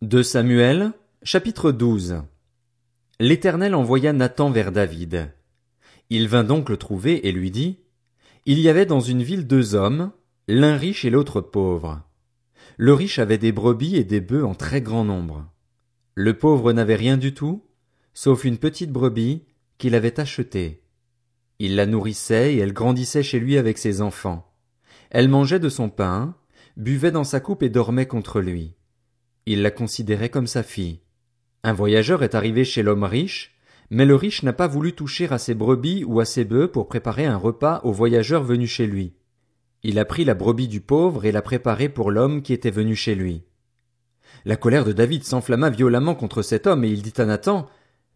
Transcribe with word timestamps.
De 0.00 0.22
Samuel, 0.22 0.92
chapitre 1.24 1.72
12 1.72 2.22
L'Éternel 3.18 3.74
envoya 3.74 4.12
Nathan 4.12 4.48
vers 4.48 4.70
David. 4.70 5.32
Il 6.08 6.28
vint 6.28 6.44
donc 6.44 6.68
le 6.68 6.76
trouver 6.76 7.26
et 7.26 7.32
lui 7.32 7.50
dit, 7.50 7.80
Il 8.46 8.60
y 8.60 8.68
avait 8.68 8.86
dans 8.86 9.00
une 9.00 9.24
ville 9.24 9.48
deux 9.48 9.74
hommes, 9.74 10.12
l'un 10.46 10.76
riche 10.76 11.04
et 11.04 11.10
l'autre 11.10 11.40
pauvre. 11.40 12.00
Le 12.76 12.94
riche 12.94 13.18
avait 13.18 13.38
des 13.38 13.50
brebis 13.50 13.96
et 13.96 14.04
des 14.04 14.20
bœufs 14.20 14.44
en 14.44 14.54
très 14.54 14.80
grand 14.80 15.04
nombre. 15.04 15.50
Le 16.14 16.38
pauvre 16.38 16.72
n'avait 16.72 16.94
rien 16.94 17.16
du 17.16 17.34
tout, 17.34 17.64
sauf 18.14 18.44
une 18.44 18.58
petite 18.58 18.92
brebis 18.92 19.46
qu'il 19.78 19.96
avait 19.96 20.20
achetée. 20.20 20.84
Il 21.58 21.74
la 21.74 21.86
nourrissait 21.86 22.54
et 22.54 22.58
elle 22.58 22.72
grandissait 22.72 23.24
chez 23.24 23.40
lui 23.40 23.58
avec 23.58 23.78
ses 23.78 24.00
enfants. 24.00 24.48
Elle 25.10 25.28
mangeait 25.28 25.58
de 25.58 25.68
son 25.68 25.90
pain, 25.90 26.36
buvait 26.76 27.10
dans 27.10 27.24
sa 27.24 27.40
coupe 27.40 27.64
et 27.64 27.68
dormait 27.68 28.06
contre 28.06 28.40
lui. 28.40 28.77
Il 29.50 29.62
la 29.62 29.70
considérait 29.70 30.28
comme 30.28 30.46
sa 30.46 30.62
fille. 30.62 31.00
Un 31.62 31.72
voyageur 31.72 32.22
est 32.22 32.34
arrivé 32.34 32.66
chez 32.66 32.82
l'homme 32.82 33.04
riche, 33.04 33.56
mais 33.88 34.04
le 34.04 34.14
riche 34.14 34.42
n'a 34.42 34.52
pas 34.52 34.66
voulu 34.66 34.92
toucher 34.92 35.26
à 35.30 35.38
ses 35.38 35.54
brebis 35.54 36.04
ou 36.04 36.20
à 36.20 36.26
ses 36.26 36.44
bœufs 36.44 36.70
pour 36.70 36.86
préparer 36.86 37.24
un 37.24 37.38
repas 37.38 37.80
au 37.82 37.90
voyageur 37.90 38.44
venu 38.44 38.66
chez 38.66 38.86
lui. 38.86 39.14
Il 39.82 39.98
a 39.98 40.04
pris 40.04 40.26
la 40.26 40.34
brebis 40.34 40.68
du 40.68 40.82
pauvre 40.82 41.24
et 41.24 41.32
l'a 41.32 41.40
préparée 41.40 41.88
pour 41.88 42.10
l'homme 42.10 42.42
qui 42.42 42.52
était 42.52 42.70
venu 42.70 42.94
chez 42.94 43.14
lui. 43.14 43.42
La 44.44 44.56
colère 44.56 44.84
de 44.84 44.92
David 44.92 45.24
s'enflamma 45.24 45.70
violemment 45.70 46.14
contre 46.14 46.42
cet 46.42 46.66
homme 46.66 46.84
et 46.84 46.90
il 46.90 47.00
dit 47.00 47.14
à 47.16 47.24
Nathan, 47.24 47.70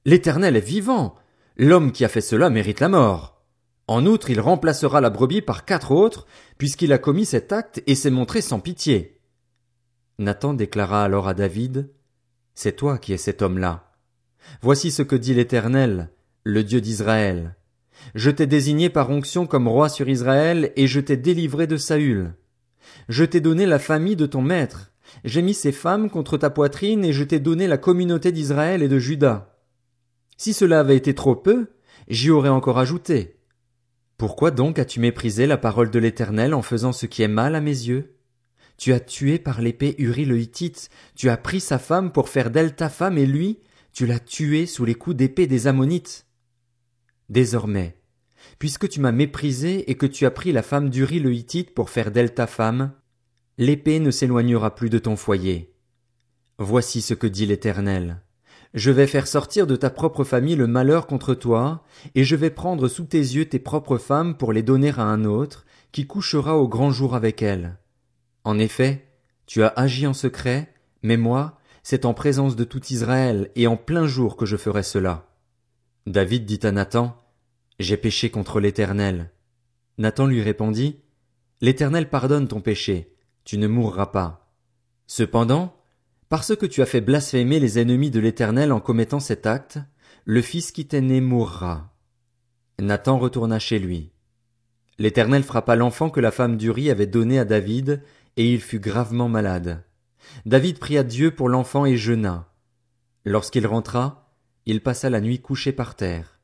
L'Éternel 0.05 0.55
est 0.55 0.61
vivant. 0.61 1.15
L'homme 1.57 1.93
qui 1.93 2.05
a 2.05 2.09
fait 2.09 2.21
cela 2.21 2.51
mérite 2.51 2.81
la 2.81 2.91
mort. 2.91 3.43
En 3.87 4.05
outre, 4.05 4.29
il 4.29 4.39
remplacera 4.39 5.01
la 5.01 5.09
brebis 5.09 5.41
par 5.41 5.65
quatre 5.65 5.93
autres, 5.93 6.27
puisqu'il 6.59 6.93
a 6.93 6.99
commis 6.99 7.25
cet 7.25 7.55
acte 7.55 7.83
et 7.87 7.95
s'est 7.95 8.11
montré 8.11 8.43
sans 8.43 8.61
pitié. 8.61 9.22
Nathan 10.23 10.55
déclara 10.55 11.05
alors 11.05 11.29
à 11.29 11.35
David, 11.35 11.91
C'est 12.55 12.77
toi 12.77 12.99
qui 12.99 13.13
es 13.13 13.19
cet 13.19 13.43
homme-là. 13.43 13.93
Voici 14.61 14.91
ce 14.91 15.03
que 15.03 15.17
dit 15.17 15.35
l'Éternel, 15.35 16.11
le 16.45 16.65
Dieu 16.65 16.81
d'Israël. 16.81 17.57
Je 18.15 18.31
t'ai 18.31 18.47
désigné 18.47 18.91
par 18.91 19.11
onction 19.11 19.47
comme 19.47 19.69
roi 19.69 19.89
sur 19.89 20.09
Israël, 20.09 20.73
et 20.77 20.87
je 20.87 21.01
t'ai 21.01 21.17
délivré 21.17 21.67
de 21.67 21.77
Saül. 21.77 22.35
Je 23.09 23.25
t'ai 23.25 23.41
donné 23.41 23.67
la 23.67 23.79
famille 23.79 24.17
de 24.17 24.27
ton 24.27 24.43
maître. 24.43 24.93
J'ai 25.25 25.43
mis 25.43 25.55
ses 25.55 25.73
femmes 25.73 26.11
contre 26.11 26.37
ta 26.37 26.51
poitrine, 26.51 27.05
et 27.05 27.13
je 27.13 27.25
t'ai 27.25 27.39
donné 27.39 27.67
la 27.67 27.79
communauté 27.79 28.33
d'Israël 28.33 28.83
et 28.83 28.89
de 28.89 28.99
Juda. 28.99 29.59
Si 30.37 30.53
cela 30.53 30.81
avait 30.81 30.97
été 30.97 31.15
trop 31.15 31.37
peu, 31.37 31.69
j'y 32.09 32.31
aurais 32.31 32.49
encore 32.49 32.79
ajouté. 32.79 33.37
Pourquoi 34.19 34.51
donc 34.51 34.79
as-tu 34.79 35.01
méprisé 35.01 35.47
la 35.47 35.57
parole 35.57 35.91
de 35.91 35.99
l'Éternel 35.99 36.55
en 36.55 36.63
faisant 36.63 36.93
ce 36.93 37.07
qui 37.07 37.23
est 37.23 37.29
mal 37.29 37.55
à 37.55 37.61
mes 37.61 37.71
yeux? 37.71 38.17
Tu 38.83 38.93
as 38.93 38.99
tué 38.99 39.39
par 39.39 39.61
l'épée 39.61 39.95
Uri 39.99 40.25
le 40.25 40.41
Hittite, 40.41 40.91
tu 41.15 41.31
as 41.31 41.37
pris 41.37 41.61
sa 41.61 41.79
femme 41.79 42.11
pour 42.11 42.29
faire 42.29 42.51
d'elle 42.51 42.75
ta 42.75 42.89
femme 42.89 43.17
et 43.17 43.27
lui, 43.27 43.61
tu 43.93 44.07
l'as 44.07 44.19
tué 44.19 44.67
sous 44.67 44.85
les 44.85 44.97
coups 44.97 45.15
d'épée 45.15 45.47
des 45.47 45.69
Ammonites. 45.69 46.27
Désormais, 47.29 47.97
puisque 48.59 48.89
tu 48.89 48.99
m'as 48.99 49.13
méprisé 49.13 49.89
et 49.89 49.95
que 49.95 50.07
tu 50.07 50.27
as 50.27 50.33
pris 50.33 50.51
la 50.51 50.65
femme 50.65 50.91
d'Uri 50.91 51.21
le 51.21 51.33
Hittite 51.33 51.75
pour 51.75 51.91
faire 51.91 52.11
d'elle 52.11 52.35
ta 52.35 52.49
femme, 52.49 52.91
l'épée 53.57 54.01
ne 54.01 54.11
s'éloignera 54.11 54.75
plus 54.75 54.91
de 54.91 54.99
ton 54.99 55.15
foyer. 55.15 55.73
Voici 56.59 57.03
ce 57.03 57.15
que 57.15 57.29
dit 57.29 57.47
l'Éternel. 57.47 58.21
Je 58.75 58.91
vais 58.91 59.07
faire 59.07 59.29
sortir 59.29 59.69
de 59.69 59.77
ta 59.77 59.91
propre 59.91 60.25
famille 60.25 60.57
le 60.57 60.67
malheur 60.67 61.07
contre 61.07 61.35
toi, 61.35 61.85
et 62.17 62.25
je 62.25 62.35
vais 62.35 62.51
prendre 62.51 62.89
sous 62.89 63.05
tes 63.05 63.19
yeux 63.19 63.45
tes 63.45 63.61
propres 63.61 63.99
femmes 63.99 64.37
pour 64.37 64.53
les 64.53 64.65
donner 64.65 64.91
à 64.91 65.03
un 65.03 65.25
autre, 65.25 65.67
qui 65.93 66.09
couchera 66.09 66.59
au 66.59 66.67
grand 66.67 66.91
jour 66.91 67.15
avec 67.15 67.43
elles. 67.43 67.79
En 68.45 68.59
effet, 68.59 69.07
tu 69.47 69.63
as 69.63 69.69
agi 69.69 70.07
en 70.07 70.15
secret, 70.15 70.73
mais 71.03 71.17
moi, 71.17 71.59
c'est 71.83 72.05
en 72.05 72.15
présence 72.15 72.57
de 72.57 72.65
tout 72.65 72.85
Israël 72.87 73.51
et 73.55 73.67
en 73.67 73.77
plein 73.77 74.07
jour 74.07 74.37
que 74.37 74.47
je 74.47 74.57
ferai 74.57 74.83
cela. 74.83 75.29
David 76.07 76.45
dit 76.45 76.61
à 76.63 76.73
Nathan, 76.73 77.17
J'ai 77.79 77.97
péché 77.97 78.31
contre 78.31 78.61
l'Éternel. 78.61 79.31
Nathan 79.99 80.27
lui 80.27 80.43
répondit, 80.43 81.01
L'Éternel 81.61 82.09
pardonne 82.09 82.49
ton 82.49 82.61
péché, 82.61 83.15
tu 83.45 83.59
ne 83.59 83.69
mourras 83.69 84.07
pas. 84.07 84.53
Cependant, 85.07 85.77
parce 86.29 86.57
que 86.57 86.67
tu 86.67 86.83
as 86.83 86.87
fait 86.87 87.01
blasphémer 87.01 87.61
les 87.61 87.79
ennemis 87.79 88.11
de 88.11 88.19
l'Éternel 88.19 88.73
en 88.73 88.81
commettant 88.81 89.21
cet 89.21 89.47
acte, 89.47 89.79
le 90.25 90.43
fils 90.43 90.73
qui 90.73 90.87
t'est 90.87 91.01
né 91.01 91.21
mourra. 91.21 91.93
Nathan 92.81 93.19
retourna 93.19 93.59
chez 93.59 93.79
lui. 93.79 94.13
L'Éternel 94.99 95.43
frappa 95.43 95.77
l'enfant 95.77 96.11
que 96.11 96.21
la 96.21 96.31
femme 96.31 96.57
d'Uri 96.57 96.91
avait 96.91 97.07
donné 97.07 97.39
à 97.39 97.45
David, 97.45 98.03
et 98.37 98.53
il 98.53 98.61
fut 98.61 98.81
gravement 98.81 99.29
malade. 99.29 99.85
David 100.47 100.79
pria 100.79 101.03
Dieu 101.03 101.31
pour 101.31 101.49
l'enfant 101.49 101.85
et 101.85 101.97
jeûna. 101.97 102.49
Lorsqu'il 103.25 103.67
rentra, 103.67 104.33
il 104.67 104.83
passa 104.83 105.11
la 105.11 105.21
nuit 105.21 105.41
couché 105.41 105.73
par 105.73 105.95
terre. 105.95 106.41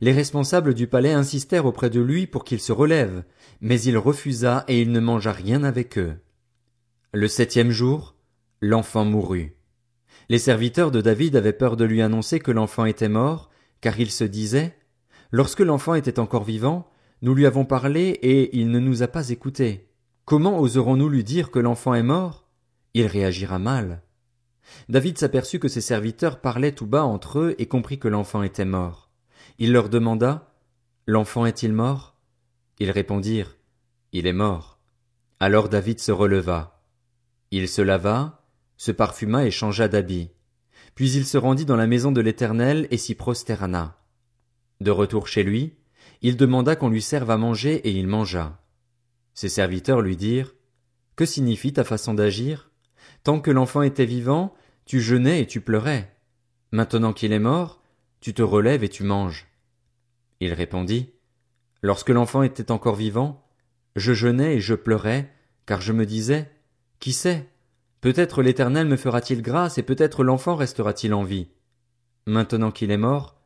Les 0.00 0.12
responsables 0.12 0.74
du 0.74 0.86
palais 0.86 1.12
insistèrent 1.12 1.66
auprès 1.66 1.90
de 1.90 2.00
lui 2.00 2.26
pour 2.26 2.44
qu'il 2.44 2.60
se 2.60 2.72
relève, 2.72 3.22
mais 3.60 3.80
il 3.80 3.96
refusa 3.96 4.64
et 4.68 4.80
il 4.80 4.90
ne 4.90 5.00
mangea 5.00 5.32
rien 5.32 5.62
avec 5.62 5.98
eux. 5.98 6.16
Le 7.12 7.28
septième 7.28 7.70
jour, 7.70 8.14
L'enfant 8.60 9.04
mourut. 9.04 9.56
Les 10.28 10.38
serviteurs 10.38 10.90
de 10.90 11.00
David 11.00 11.36
avaient 11.36 11.52
peur 11.52 11.76
de 11.76 11.84
lui 11.84 12.02
annoncer 12.02 12.40
que 12.40 12.50
l'enfant 12.50 12.86
était 12.86 13.08
mort, 13.08 13.50
car 13.80 14.00
ils 14.00 14.10
se 14.10 14.24
disaient 14.24 14.76
Lorsque 15.30 15.60
l'enfant 15.60 15.94
était 15.94 16.18
encore 16.18 16.42
vivant, 16.42 16.90
nous 17.22 17.34
lui 17.34 17.46
avons 17.46 17.64
parlé 17.64 18.18
et 18.22 18.58
il 18.58 18.70
ne 18.72 18.80
nous 18.80 19.04
a 19.04 19.08
pas 19.08 19.28
écoutés. 19.30 19.87
Comment 20.28 20.60
oserons-nous 20.60 21.08
lui 21.08 21.24
dire 21.24 21.50
que 21.50 21.58
l'enfant 21.58 21.94
est 21.94 22.02
mort? 22.02 22.44
Il 22.92 23.06
réagira 23.06 23.58
mal. 23.58 24.02
David 24.90 25.16
s'aperçut 25.16 25.58
que 25.58 25.68
ses 25.68 25.80
serviteurs 25.80 26.42
parlaient 26.42 26.74
tout 26.74 26.84
bas 26.84 27.04
entre 27.04 27.38
eux 27.38 27.54
et 27.56 27.64
comprit 27.64 27.98
que 27.98 28.08
l'enfant 28.08 28.42
était 28.42 28.66
mort. 28.66 29.08
Il 29.58 29.72
leur 29.72 29.88
demanda 29.88 30.52
L'enfant 31.06 31.46
est-il 31.46 31.72
mort? 31.72 32.14
Ils 32.78 32.90
répondirent 32.90 33.56
Il 34.12 34.26
est 34.26 34.34
mort. 34.34 34.78
Alors 35.40 35.70
David 35.70 35.98
se 35.98 36.12
releva. 36.12 36.82
Il 37.50 37.66
se 37.66 37.80
lava, 37.80 38.44
se 38.76 38.92
parfuma 38.92 39.46
et 39.46 39.50
changea 39.50 39.88
d'habit. 39.88 40.28
Puis 40.94 41.10
il 41.12 41.24
se 41.24 41.38
rendit 41.38 41.64
dans 41.64 41.74
la 41.74 41.86
maison 41.86 42.12
de 42.12 42.20
l'Éternel 42.20 42.86
et 42.90 42.98
s'y 42.98 43.14
prosterna. 43.14 43.96
De 44.82 44.90
retour 44.90 45.26
chez 45.26 45.42
lui, 45.42 45.78
il 46.20 46.36
demanda 46.36 46.76
qu'on 46.76 46.90
lui 46.90 47.00
serve 47.00 47.30
à 47.30 47.38
manger 47.38 47.76
et 47.76 47.92
il 47.92 48.06
mangea. 48.06 48.60
Ses 49.38 49.48
serviteurs 49.48 50.00
lui 50.00 50.16
dirent, 50.16 50.56
Que 51.14 51.24
signifie 51.24 51.72
ta 51.72 51.84
façon 51.84 52.12
d'agir? 52.12 52.72
Tant 53.22 53.38
que 53.38 53.52
l'enfant 53.52 53.82
était 53.82 54.04
vivant, 54.04 54.52
tu 54.84 55.00
jeûnais 55.00 55.40
et 55.40 55.46
tu 55.46 55.60
pleurais. 55.60 56.12
Maintenant 56.72 57.12
qu'il 57.12 57.32
est 57.32 57.38
mort, 57.38 57.80
tu 58.18 58.34
te 58.34 58.42
relèves 58.42 58.82
et 58.82 58.88
tu 58.88 59.04
manges. 59.04 59.46
Il 60.40 60.52
répondit, 60.54 61.12
Lorsque 61.82 62.08
l'enfant 62.08 62.42
était 62.42 62.72
encore 62.72 62.96
vivant, 62.96 63.46
je 63.94 64.12
jeûnais 64.12 64.56
et 64.56 64.60
je 64.60 64.74
pleurais, 64.74 65.32
car 65.66 65.80
je 65.80 65.92
me 65.92 66.04
disais, 66.04 66.50
Qui 66.98 67.12
sait? 67.12 67.48
Peut-être 68.00 68.42
l'Éternel 68.42 68.88
me 68.88 68.96
fera-t-il 68.96 69.40
grâce 69.40 69.78
et 69.78 69.84
peut-être 69.84 70.24
l'enfant 70.24 70.56
restera-t-il 70.56 71.14
en 71.14 71.22
vie. 71.22 71.46
Maintenant 72.26 72.72
qu'il 72.72 72.90
est 72.90 72.96
mort, 72.96 73.40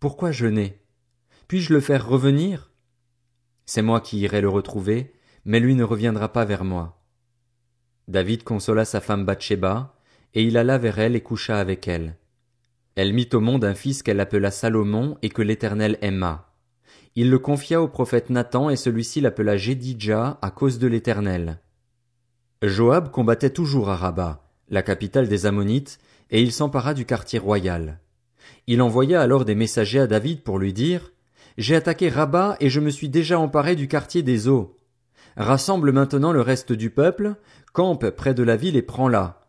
pourquoi 0.00 0.32
jeûner? 0.32 0.80
Puis-je 1.48 1.74
le 1.74 1.80
faire 1.80 2.08
revenir? 2.08 2.72
C'est 3.66 3.82
moi 3.82 4.00
qui 4.00 4.20
irai 4.20 4.40
le 4.40 4.48
retrouver, 4.48 5.12
mais 5.44 5.60
lui 5.60 5.74
ne 5.74 5.84
reviendra 5.84 6.32
pas 6.32 6.44
vers 6.44 6.64
moi. 6.64 7.00
David 8.08 8.42
consola 8.42 8.84
sa 8.84 9.00
femme 9.00 9.24
Bathsheba, 9.24 9.94
et 10.34 10.42
il 10.42 10.56
alla 10.56 10.78
vers 10.78 10.98
elle 10.98 11.16
et 11.16 11.20
coucha 11.20 11.58
avec 11.58 11.88
elle. 11.88 12.16
Elle 12.96 13.12
mit 13.12 13.28
au 13.32 13.40
monde 13.40 13.64
un 13.64 13.74
fils 13.74 14.02
qu'elle 14.02 14.20
appela 14.20 14.50
Salomon 14.50 15.16
et 15.22 15.28
que 15.28 15.42
l'Éternel 15.42 15.98
aima. 16.00 16.52
Il 17.16 17.30
le 17.30 17.38
confia 17.38 17.80
au 17.80 17.88
prophète 17.88 18.30
Nathan 18.30 18.70
et 18.70 18.76
celui-ci 18.76 19.20
l'appela 19.20 19.56
Jédidja 19.56 20.38
à 20.42 20.50
cause 20.50 20.78
de 20.78 20.86
l'Éternel. 20.86 21.60
Joab 22.62 23.10
combattait 23.10 23.50
toujours 23.50 23.90
à 23.90 23.96
Rabat, 23.96 24.42
la 24.68 24.82
capitale 24.82 25.28
des 25.28 25.46
Ammonites, 25.46 25.98
et 26.30 26.40
il 26.40 26.52
s'empara 26.52 26.94
du 26.94 27.04
quartier 27.04 27.38
royal. 27.38 28.00
Il 28.66 28.82
envoya 28.82 29.20
alors 29.20 29.44
des 29.44 29.54
messagers 29.54 30.00
à 30.00 30.06
David 30.06 30.42
pour 30.42 30.58
lui 30.58 30.72
dire 30.72 31.12
J'ai 31.58 31.76
attaqué 31.76 32.08
Rabat 32.08 32.56
et 32.60 32.70
je 32.70 32.80
me 32.80 32.90
suis 32.90 33.08
déjà 33.08 33.38
emparé 33.38 33.76
du 33.76 33.88
quartier 33.88 34.22
des 34.22 34.48
eaux. 34.48 34.78
Rassemble 35.36 35.92
maintenant 35.92 36.32
le 36.32 36.40
reste 36.40 36.72
du 36.72 36.90
peuple, 36.90 37.34
campe 37.72 38.10
près 38.10 38.34
de 38.34 38.42
la 38.42 38.56
ville 38.56 38.76
et 38.76 38.82
prends-la. 38.82 39.40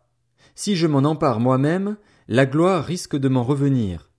Si 0.54 0.74
je 0.76 0.86
m'en 0.86 0.98
empare 0.98 1.38
moi-même, 1.38 1.96
la 2.28 2.46
gloire 2.46 2.84
risque 2.84 3.16
de 3.16 3.28
m'en 3.28 3.44
revenir. 3.44 4.10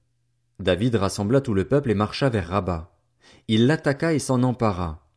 David 0.59 0.95
rassembla 0.95 1.41
tout 1.41 1.53
le 1.53 1.65
peuple 1.65 1.91
et 1.91 1.95
marcha 1.95 2.29
vers 2.29 2.47
Rabat. 2.47 2.95
Il 3.47 3.67
l'attaqua 3.67 4.13
et 4.13 4.19
s'en 4.19 4.43
empara. 4.43 5.07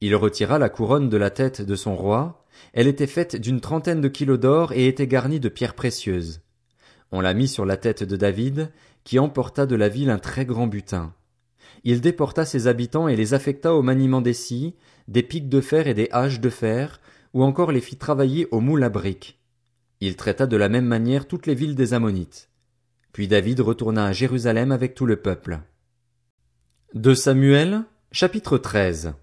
Il 0.00 0.14
retira 0.14 0.58
la 0.58 0.68
couronne 0.68 1.08
de 1.08 1.16
la 1.16 1.30
tête 1.30 1.62
de 1.62 1.74
son 1.74 1.96
roi, 1.96 2.44
elle 2.72 2.86
était 2.86 3.06
faite 3.06 3.36
d'une 3.36 3.60
trentaine 3.60 4.00
de 4.00 4.08
kilos 4.08 4.38
d'or 4.38 4.72
et 4.72 4.86
était 4.86 5.06
garnie 5.06 5.40
de 5.40 5.48
pierres 5.48 5.74
précieuses. 5.74 6.40
On 7.10 7.20
la 7.20 7.34
mit 7.34 7.48
sur 7.48 7.64
la 7.64 7.76
tête 7.76 8.02
de 8.04 8.16
David, 8.16 8.70
qui 9.04 9.18
emporta 9.18 9.66
de 9.66 9.76
la 9.76 9.88
ville 9.88 10.10
un 10.10 10.18
très 10.18 10.44
grand 10.44 10.66
butin. 10.66 11.14
Il 11.84 12.00
déporta 12.00 12.44
ses 12.44 12.66
habitants 12.66 13.08
et 13.08 13.16
les 13.16 13.34
affecta 13.34 13.74
au 13.74 13.82
maniement 13.82 14.20
des 14.20 14.34
scies, 14.34 14.74
des 15.06 15.22
pics 15.22 15.48
de 15.48 15.60
fer 15.60 15.86
et 15.86 15.94
des 15.94 16.08
haches 16.12 16.40
de 16.40 16.50
fer, 16.50 17.00
ou 17.34 17.44
encore 17.44 17.72
les 17.72 17.80
fit 17.80 17.96
travailler 17.96 18.48
au 18.50 18.60
moule 18.60 18.82
à 18.82 18.88
briques. 18.88 19.40
Il 20.00 20.16
traita 20.16 20.46
de 20.46 20.56
la 20.56 20.68
même 20.68 20.86
manière 20.86 21.26
toutes 21.26 21.46
les 21.46 21.54
villes 21.54 21.74
des 21.74 21.94
Ammonites. 21.94 22.50
Puis 23.12 23.28
David 23.28 23.60
retourna 23.60 24.06
à 24.06 24.12
Jérusalem 24.12 24.70
avec 24.70 24.94
tout 24.94 25.06
le 25.06 25.16
peuple. 25.16 25.60
De 26.94 27.14
Samuel, 27.14 27.82
chapitre 28.12 28.58
13. 28.58 29.14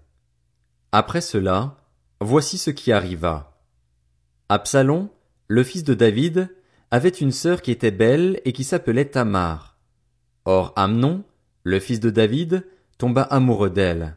Après 0.92 1.20
cela, 1.20 1.78
voici 2.20 2.58
ce 2.58 2.70
qui 2.70 2.92
arriva. 2.92 3.58
Absalom, 4.48 5.08
le 5.48 5.64
fils 5.64 5.82
de 5.82 5.94
David, 5.94 6.48
avait 6.90 7.08
une 7.08 7.32
sœur 7.32 7.62
qui 7.62 7.70
était 7.70 7.90
belle 7.90 8.40
et 8.44 8.52
qui 8.52 8.64
s'appelait 8.64 9.06
Tamar. 9.06 9.78
Or 10.44 10.72
Amnon, 10.76 11.24
le 11.66 11.80
fils 11.80 11.98
de 11.98 12.10
David, 12.10 12.64
tomba 12.96 13.22
amoureux 13.22 13.70
d'elle. 13.70 14.16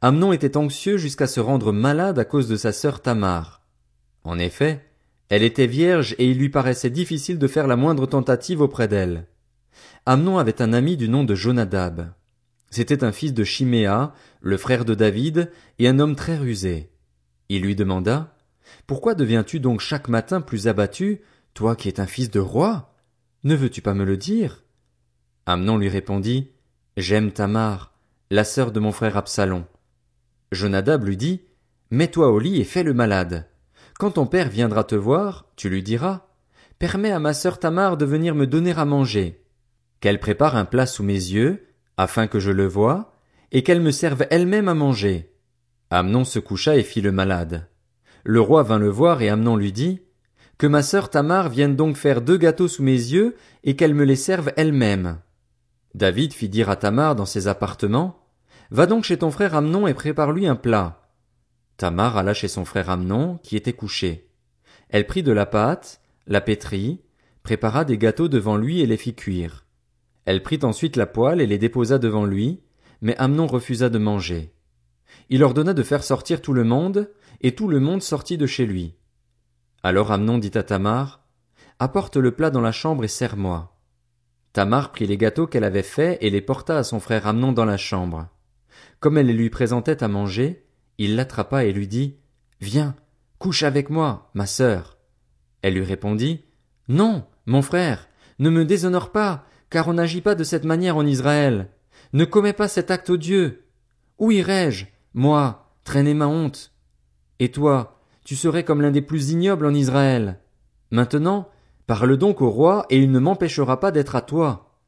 Amnon 0.00 0.32
était 0.32 0.56
anxieux 0.56 0.96
jusqu'à 0.96 1.26
se 1.26 1.40
rendre 1.40 1.72
malade 1.72 2.20
à 2.20 2.24
cause 2.24 2.46
de 2.46 2.54
sa 2.54 2.70
sœur 2.70 3.02
Tamar. 3.02 3.62
En 4.22 4.38
effet, 4.38 4.88
elle 5.28 5.42
était 5.42 5.66
vierge 5.66 6.14
et 6.18 6.30
il 6.30 6.38
lui 6.38 6.50
paraissait 6.50 6.88
difficile 6.88 7.40
de 7.40 7.48
faire 7.48 7.66
la 7.66 7.74
moindre 7.74 8.06
tentative 8.06 8.60
auprès 8.60 8.86
d'elle. 8.86 9.26
Amnon 10.06 10.38
avait 10.38 10.62
un 10.62 10.72
ami 10.72 10.96
du 10.96 11.08
nom 11.08 11.24
de 11.24 11.34
Jonadab. 11.34 12.12
C'était 12.70 13.02
un 13.02 13.10
fils 13.10 13.34
de 13.34 13.42
Chiméa, 13.42 14.14
le 14.40 14.56
frère 14.56 14.84
de 14.84 14.94
David, 14.94 15.50
et 15.80 15.88
un 15.88 15.98
homme 15.98 16.14
très 16.14 16.38
rusé. 16.38 16.92
Il 17.48 17.62
lui 17.62 17.74
demanda, 17.74 18.36
Pourquoi 18.86 19.16
deviens-tu 19.16 19.58
donc 19.58 19.80
chaque 19.80 20.06
matin 20.06 20.40
plus 20.40 20.68
abattu, 20.68 21.22
toi 21.54 21.74
qui 21.74 21.88
es 21.88 21.98
un 21.98 22.06
fils 22.06 22.30
de 22.30 22.38
roi? 22.38 22.94
Ne 23.42 23.56
veux-tu 23.56 23.82
pas 23.82 23.94
me 23.94 24.04
le 24.04 24.16
dire? 24.16 24.61
Amnon 25.46 25.76
lui 25.76 25.88
répondit, 25.88 26.52
J'aime 26.96 27.32
Tamar, 27.32 27.92
la 28.30 28.44
sœur 28.44 28.70
de 28.70 28.78
mon 28.78 28.92
frère 28.92 29.16
Absalom. 29.16 29.64
Jonadab 30.52 31.04
lui 31.04 31.16
dit, 31.16 31.42
Mets-toi 31.90 32.30
au 32.30 32.38
lit 32.38 32.60
et 32.60 32.64
fais 32.64 32.82
le 32.82 32.94
malade. 32.94 33.48
Quand 33.98 34.12
ton 34.12 34.26
père 34.26 34.48
viendra 34.48 34.84
te 34.84 34.94
voir, 34.94 35.46
tu 35.56 35.68
lui 35.68 35.82
diras, 35.82 36.26
Permets 36.78 37.12
à 37.12 37.18
ma 37.18 37.34
sœur 37.34 37.58
Tamar 37.58 37.96
de 37.96 38.04
venir 38.04 38.34
me 38.34 38.46
donner 38.46 38.72
à 38.72 38.84
manger. 38.84 39.44
Qu'elle 40.00 40.20
prépare 40.20 40.56
un 40.56 40.64
plat 40.64 40.86
sous 40.86 41.02
mes 41.02 41.12
yeux, 41.12 41.66
afin 41.96 42.26
que 42.26 42.40
je 42.40 42.50
le 42.50 42.66
voie, 42.66 43.12
et 43.50 43.62
qu'elle 43.62 43.80
me 43.80 43.90
serve 43.90 44.26
elle-même 44.30 44.68
à 44.68 44.74
manger. 44.74 45.34
Amnon 45.90 46.24
se 46.24 46.38
coucha 46.38 46.76
et 46.76 46.82
fit 46.82 47.00
le 47.00 47.12
malade. 47.12 47.68
Le 48.24 48.40
roi 48.40 48.62
vint 48.62 48.78
le 48.78 48.88
voir 48.88 49.22
et 49.22 49.28
Amnon 49.28 49.56
lui 49.56 49.72
dit, 49.72 50.02
Que 50.56 50.66
ma 50.66 50.82
sœur 50.82 51.10
Tamar 51.10 51.48
vienne 51.48 51.76
donc 51.76 51.96
faire 51.96 52.22
deux 52.22 52.36
gâteaux 52.36 52.68
sous 52.68 52.82
mes 52.82 52.92
yeux, 52.92 53.36
et 53.64 53.76
qu'elle 53.76 53.94
me 53.94 54.04
les 54.04 54.16
serve 54.16 54.52
elle-même. 54.56 55.18
David 55.94 56.32
fit 56.32 56.48
dire 56.48 56.70
à 56.70 56.76
Tamar 56.76 57.14
dans 57.14 57.26
ses 57.26 57.48
appartements, 57.48 58.18
Va 58.70 58.86
donc 58.86 59.04
chez 59.04 59.18
ton 59.18 59.30
frère 59.30 59.54
Amnon 59.54 59.86
et 59.86 59.92
prépare-lui 59.92 60.46
un 60.46 60.56
plat. 60.56 61.02
Tamar 61.76 62.16
alla 62.16 62.32
chez 62.32 62.48
son 62.48 62.64
frère 62.64 62.88
Amnon, 62.88 63.38
qui 63.42 63.56
était 63.56 63.74
couché. 63.74 64.30
Elle 64.88 65.06
prit 65.06 65.22
de 65.22 65.32
la 65.32 65.44
pâte, 65.44 66.00
la 66.26 66.40
pétrit, 66.40 67.02
prépara 67.42 67.84
des 67.84 67.98
gâteaux 67.98 68.28
devant 68.28 68.56
lui 68.56 68.80
et 68.80 68.86
les 68.86 68.96
fit 68.96 69.14
cuire. 69.14 69.66
Elle 70.24 70.42
prit 70.42 70.60
ensuite 70.62 70.96
la 70.96 71.06
poêle 71.06 71.40
et 71.40 71.46
les 71.46 71.58
déposa 71.58 71.98
devant 71.98 72.24
lui, 72.24 72.62
mais 73.02 73.16
Amnon 73.16 73.46
refusa 73.46 73.90
de 73.90 73.98
manger. 73.98 74.54
Il 75.28 75.42
ordonna 75.42 75.74
de 75.74 75.82
faire 75.82 76.04
sortir 76.04 76.40
tout 76.40 76.54
le 76.54 76.64
monde, 76.64 77.10
et 77.42 77.54
tout 77.54 77.68
le 77.68 77.80
monde 77.80 78.02
sortit 78.02 78.38
de 78.38 78.46
chez 78.46 78.64
lui. 78.64 78.94
Alors 79.82 80.12
Amnon 80.12 80.38
dit 80.38 80.56
à 80.56 80.62
Tamar, 80.62 81.26
Apporte 81.78 82.16
le 82.16 82.30
plat 82.30 82.50
dans 82.50 82.60
la 82.60 82.72
chambre 82.72 83.04
et 83.04 83.08
sers-moi. 83.08 83.71
Tamar 84.52 84.92
prit 84.92 85.06
les 85.06 85.16
gâteaux 85.16 85.46
qu'elle 85.46 85.64
avait 85.64 85.82
faits 85.82 86.18
et 86.20 86.30
les 86.30 86.42
porta 86.42 86.76
à 86.76 86.84
son 86.84 87.00
frère 87.00 87.26
Amnon 87.26 87.52
dans 87.52 87.64
la 87.64 87.78
chambre. 87.78 88.28
Comme 89.00 89.16
elle 89.16 89.26
les 89.26 89.32
lui 89.32 89.50
présentait 89.50 90.02
à 90.02 90.08
manger, 90.08 90.64
il 90.98 91.16
l'attrapa 91.16 91.64
et 91.64 91.72
lui 91.72 91.88
dit 91.88 92.16
Viens, 92.60 92.94
couche 93.38 93.62
avec 93.62 93.90
moi, 93.90 94.30
ma 94.34 94.46
sœur. 94.46 94.98
Elle 95.62 95.74
lui 95.74 95.84
répondit 95.84 96.44
Non, 96.88 97.24
mon 97.46 97.62
frère, 97.62 98.08
ne 98.38 98.50
me 98.50 98.64
déshonore 98.64 99.10
pas, 99.10 99.46
car 99.70 99.88
on 99.88 99.94
n'agit 99.94 100.20
pas 100.20 100.34
de 100.34 100.44
cette 100.44 100.64
manière 100.64 100.96
en 100.96 101.06
Israël. 101.06 101.70
Ne 102.12 102.24
commets 102.24 102.52
pas 102.52 102.68
cet 102.68 102.90
acte 102.90 103.08
odieux. 103.08 103.64
Où 104.18 104.30
irai-je, 104.30 104.84
moi, 105.14 105.74
traîner 105.82 106.14
ma 106.14 106.26
honte? 106.26 106.72
Et 107.38 107.50
toi, 107.50 108.00
tu 108.24 108.36
serais 108.36 108.64
comme 108.64 108.82
l'un 108.82 108.90
des 108.90 109.02
plus 109.02 109.30
ignobles 109.30 109.66
en 109.66 109.74
Israël. 109.74 110.38
Maintenant, 110.90 111.48
parle 111.86 112.16
donc 112.16 112.40
au 112.40 112.50
roi, 112.50 112.86
et 112.90 112.98
il 112.98 113.10
ne 113.10 113.18
m'empêchera 113.18 113.80
pas 113.80 113.90
d'être 113.90 114.16
à 114.16 114.22
toi. 114.22 114.78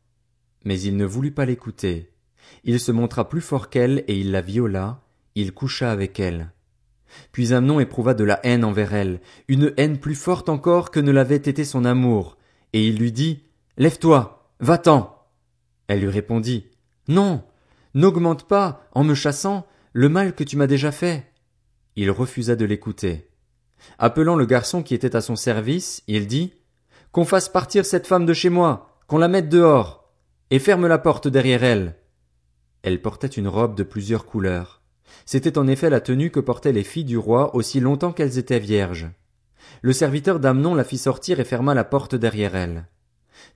Mais 0.64 0.80
il 0.80 0.96
ne 0.96 1.04
voulut 1.04 1.32
pas 1.32 1.44
l'écouter. 1.44 2.12
Il 2.64 2.80
se 2.80 2.92
montra 2.92 3.28
plus 3.28 3.40
fort 3.40 3.70
qu'elle, 3.70 4.04
et 4.08 4.18
il 4.18 4.30
la 4.30 4.40
viola, 4.40 5.02
il 5.34 5.52
coucha 5.52 5.90
avec 5.90 6.20
elle. 6.20 6.52
Puis 7.32 7.52
Amnon 7.52 7.80
éprouva 7.80 8.14
de 8.14 8.24
la 8.24 8.40
haine 8.44 8.64
envers 8.64 8.94
elle, 8.94 9.20
une 9.48 9.72
haine 9.76 9.98
plus 9.98 10.14
forte 10.14 10.48
encore 10.48 10.90
que 10.90 11.00
ne 11.00 11.12
l'avait 11.12 11.36
été 11.36 11.64
son 11.64 11.84
amour, 11.84 12.36
et 12.72 12.86
il 12.86 12.98
lui 12.98 13.12
dit, 13.12 13.44
Lève-toi, 13.76 14.50
va-t'en. 14.60 15.14
Elle 15.86 16.00
lui 16.00 16.08
répondit, 16.08 16.66
Non, 17.08 17.44
n'augmente 17.94 18.46
pas, 18.48 18.88
en 18.92 19.04
me 19.04 19.14
chassant, 19.14 19.66
le 19.92 20.08
mal 20.08 20.34
que 20.34 20.44
tu 20.44 20.56
m'as 20.56 20.66
déjà 20.66 20.92
fait. 20.92 21.30
Il 21.96 22.10
refusa 22.10 22.56
de 22.56 22.64
l'écouter. 22.64 23.28
Appelant 23.98 24.36
le 24.36 24.46
garçon 24.46 24.82
qui 24.82 24.94
était 24.94 25.14
à 25.14 25.20
son 25.20 25.36
service, 25.36 26.02
il 26.08 26.26
dit, 26.26 26.54
Qu'on 27.14 27.24
fasse 27.24 27.48
partir 27.48 27.86
cette 27.86 28.08
femme 28.08 28.26
de 28.26 28.34
chez 28.34 28.48
moi, 28.48 28.98
qu'on 29.06 29.18
la 29.18 29.28
mette 29.28 29.48
dehors, 29.48 30.10
et 30.50 30.58
ferme 30.58 30.88
la 30.88 30.98
porte 30.98 31.28
derrière 31.28 31.62
elle. 31.62 31.94
Elle 32.82 33.00
portait 33.00 33.28
une 33.28 33.46
robe 33.46 33.76
de 33.76 33.84
plusieurs 33.84 34.26
couleurs. 34.26 34.82
C'était 35.24 35.56
en 35.56 35.68
effet 35.68 35.90
la 35.90 36.00
tenue 36.00 36.32
que 36.32 36.40
portaient 36.40 36.72
les 36.72 36.82
filles 36.82 37.04
du 37.04 37.16
roi 37.16 37.54
aussi 37.54 37.78
longtemps 37.78 38.12
qu'elles 38.12 38.36
étaient 38.36 38.58
vierges. 38.58 39.06
Le 39.80 39.92
serviteur 39.92 40.40
d'Amnon 40.40 40.74
la 40.74 40.82
fit 40.82 40.98
sortir 40.98 41.38
et 41.38 41.44
ferma 41.44 41.72
la 41.72 41.84
porte 41.84 42.16
derrière 42.16 42.56
elle. 42.56 42.88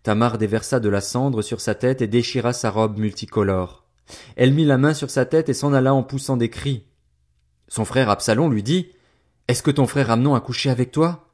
Tamar 0.05 0.39
déversa 0.39 0.79
de 0.79 0.89
la 0.89 1.01
cendre 1.01 1.43
sur 1.43 1.61
sa 1.61 1.75
tête 1.75 2.01
et 2.01 2.07
déchira 2.07 2.53
sa 2.53 2.71
robe 2.71 3.01
multicolore. 3.01 3.83
Elle 4.37 4.55
mit 4.55 4.67
la 4.67 4.79
main 4.79 4.95
sur 4.95 5.11
sa 5.11 5.25
tête 5.25 5.49
et 5.49 5.55
s'en 5.55 5.73
alla 5.73 5.93
en 5.95 6.05
poussant 6.05 6.37
des 6.37 6.49
cris. 6.49 6.87
Son 7.67 7.85
frère 7.85 8.09
Absalom 8.09 8.53
lui 8.53 8.63
dit, 8.63 8.93
Est-ce 9.49 9.65
que 9.65 9.73
ton 9.73 9.89
frère 9.89 10.13
Amnon 10.13 10.37
a 10.37 10.41
couché 10.41 10.71
avec 10.71 10.93
toi? 10.93 11.29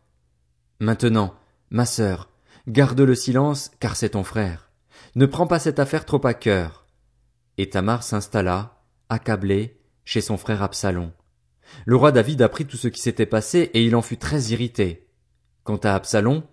Maintenant, 0.80 1.34
ma 1.74 1.86
sœur, 1.86 2.28
garde 2.68 3.00
le 3.00 3.16
silence, 3.16 3.72
car 3.80 3.96
c'est 3.96 4.10
ton 4.10 4.22
frère. 4.22 4.70
Ne 5.16 5.26
prends 5.26 5.48
pas 5.48 5.58
cette 5.58 5.80
affaire 5.80 6.04
trop 6.04 6.24
à 6.24 6.32
cœur. 6.32 6.86
Et 7.58 7.68
Tamar 7.68 8.04
s'installa, 8.04 8.80
accablée, 9.08 9.80
chez 10.04 10.20
son 10.20 10.36
frère 10.36 10.62
Absalom. 10.62 11.10
Le 11.84 11.96
roi 11.96 12.12
David 12.12 12.42
apprit 12.42 12.64
tout 12.64 12.76
ce 12.76 12.86
qui 12.86 13.00
s'était 13.00 13.26
passé 13.26 13.72
et 13.74 13.84
il 13.84 13.96
en 13.96 14.02
fut 14.02 14.18
très 14.18 14.40
irrité. 14.52 15.08
Quant 15.64 15.78
à 15.78 15.94
Absalom, 15.94 16.44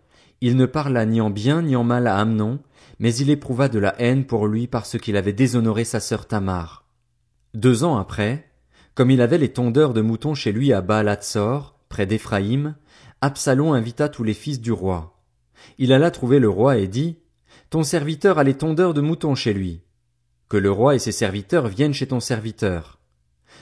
il 0.41 0.57
ne 0.57 0.65
parla 0.65 1.05
ni 1.05 1.21
en 1.21 1.29
bien 1.29 1.61
ni 1.61 1.75
en 1.75 1.83
mal 1.83 2.07
à 2.07 2.17
Amnon, 2.17 2.59
mais 2.97 3.13
il 3.13 3.29
éprouva 3.29 3.69
de 3.69 3.77
la 3.77 3.93
haine 4.01 4.25
pour 4.25 4.47
lui 4.47 4.65
parce 4.65 4.97
qu'il 4.97 5.17
avait 5.17 5.33
déshonoré 5.33 5.83
sa 5.83 5.99
sœur 5.99 6.27
Tamar. 6.27 6.87
Deux 7.53 7.83
ans 7.83 7.99
après, 7.99 8.49
comme 8.95 9.11
il 9.11 9.21
avait 9.21 9.37
les 9.37 9.53
tondeurs 9.53 9.93
de 9.93 10.01
moutons 10.01 10.33
chez 10.33 10.51
lui 10.51 10.73
à 10.73 10.81
baal 10.81 11.15
près 11.89 12.07
d'Éphraïm, 12.07 12.75
Absalom 13.23 13.73
invita 13.73 14.09
tous 14.09 14.23
les 14.23 14.33
fils 14.33 14.59
du 14.59 14.71
roi. 14.71 15.21
Il 15.77 15.93
alla 15.93 16.09
trouver 16.09 16.39
le 16.39 16.49
roi 16.49 16.77
et 16.77 16.87
dit, 16.87 17.19
Ton 17.69 17.83
serviteur 17.83 18.39
a 18.39 18.43
les 18.43 18.57
tondeurs 18.57 18.95
de 18.95 19.01
moutons 19.01 19.35
chez 19.35 19.53
lui. 19.53 19.83
Que 20.49 20.57
le 20.57 20.71
roi 20.71 20.95
et 20.95 20.99
ses 20.99 21.11
serviteurs 21.11 21.67
viennent 21.67 21.93
chez 21.93 22.07
ton 22.07 22.19
serviteur. 22.19 22.99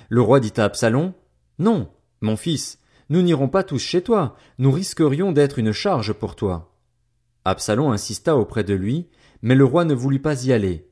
Le 0.08 0.22
roi 0.22 0.39
dit 0.39 0.54
à 0.56 0.63
Absalom, 0.63 1.12
Non, 1.58 1.92
mon 2.22 2.38
fils, 2.38 2.80
nous 3.10 3.22
n'irons 3.22 3.50
pas 3.50 3.63
tous 3.63 3.80
chez 3.80 4.01
toi, 4.01 4.38
nous 4.60 4.72
risquerions 4.72 5.34
d'être 5.34 5.60
une 5.60 5.74
charge 5.74 6.13
pour 6.13 6.38
toi. 6.38 6.74
Absalom 7.44 7.92
insista 7.92 8.38
auprès 8.38 8.63
de 8.63 8.74
lui, 8.74 9.10
mais 9.42 9.56
le 9.56 9.66
roi 9.66 9.84
ne 9.84 9.94
voulut 9.94 10.22
pas 10.22 10.46
y 10.46 10.54
aller. 10.54 10.89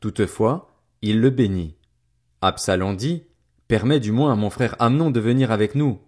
Toutefois, 0.00 0.74
il 1.02 1.20
le 1.20 1.28
bénit. 1.28 1.76
Absalom 2.40 2.96
dit, 2.96 3.24
Permets 3.68 4.00
du 4.00 4.10
moins 4.10 4.32
à 4.32 4.36
mon 4.36 4.48
frère 4.48 4.74
Amnon 4.78 5.10
de 5.10 5.20
venir 5.20 5.50
avec 5.50 5.74
nous. 5.74 6.00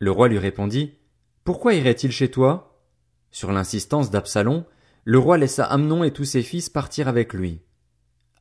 Le 0.00 0.10
roi 0.10 0.28
lui 0.28 0.38
répondit, 0.38 0.99
Pourquoi 1.44 1.74
irait-il 1.74 2.12
chez 2.12 2.30
toi? 2.30 2.80
Sur 3.30 3.52
l'insistance 3.52 4.10
d'Absalom, 4.10 4.64
le 5.04 5.18
roi 5.18 5.38
laissa 5.38 5.64
Amnon 5.64 6.04
et 6.04 6.12
tous 6.12 6.24
ses 6.24 6.42
fils 6.42 6.68
partir 6.68 7.08
avec 7.08 7.32
lui. 7.32 7.62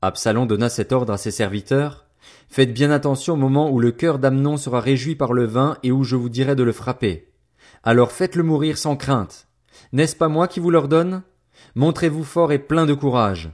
Absalom 0.01 0.45
donna 0.47 0.69
cet 0.69 0.91
ordre 0.91 1.13
à 1.13 1.17
ses 1.17 1.31
serviteurs, 1.31 2.09
Faites 2.49 2.73
bien 2.73 2.91
attention 2.91 3.33
au 3.33 3.37
moment 3.37 3.69
où 3.69 3.79
le 3.79 3.91
cœur 3.91 4.19
d'Amnon 4.19 4.57
sera 4.57 4.79
réjoui 4.79 5.15
par 5.15 5.33
le 5.33 5.45
vin 5.45 5.77
et 5.83 5.91
où 5.91 6.03
je 6.03 6.15
vous 6.15 6.29
dirai 6.29 6.55
de 6.55 6.63
le 6.63 6.71
frapper. 6.71 7.31
Alors 7.83 8.11
faites-le 8.11 8.43
mourir 8.43 8.77
sans 8.77 8.95
crainte. 8.95 9.47
N'est-ce 9.93 10.15
pas 10.15 10.27
moi 10.27 10.47
qui 10.47 10.59
vous 10.59 10.71
l'ordonne? 10.71 11.23
Montrez-vous 11.75 12.23
fort 12.23 12.51
et 12.51 12.59
plein 12.59 12.85
de 12.85 12.93
courage. 12.93 13.51